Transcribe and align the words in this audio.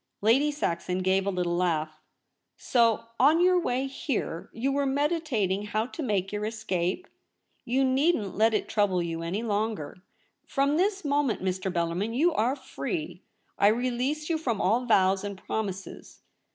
Lady 0.21 0.49
Saxon 0.51 1.03
gave 1.03 1.27
a 1.27 1.29
little 1.29 1.55
laugh.' 1.55 2.01
So, 2.57 3.03
on 3.19 3.39
your 3.39 3.59
way 3.59 3.85
here 3.85 4.49
you 4.51 4.71
were 4.71 4.87
meditating 4.87 5.65
how 5.67 5.85
to 5.85 6.01
make 6.01 6.31
your 6.31 6.43
escape? 6.43 7.07
You 7.65 7.83
needn't 7.83 8.35
let 8.35 8.55
it 8.55 8.67
trouble 8.67 9.03
you 9.03 9.21
any 9.21 9.43
longer. 9.43 10.01
From 10.47 10.75
this 10.77 11.05
moment, 11.05 11.43
Mr. 11.43 11.71
Bellarmin, 11.71 12.15
you 12.15 12.33
are 12.33 12.55
free. 12.55 13.21
I 13.59 13.67
release 13.67 14.27
you 14.27 14.39
from 14.39 14.59
all 14.59 14.87
vows 14.87 15.23
and 15.23 15.37
promises. 15.37 16.21